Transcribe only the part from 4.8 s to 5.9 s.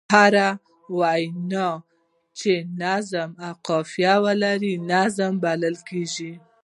نظم بلل